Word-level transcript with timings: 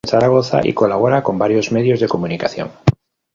Actualmente 0.03 0.29
vive 0.29 0.35
en 0.39 0.43
Zaragoza 0.51 0.67
y 0.67 0.73
colabora 0.73 1.21
con 1.21 1.37
varios 1.37 1.71
medios 1.71 1.99
de 1.99 2.07
comunicación. 2.07 2.71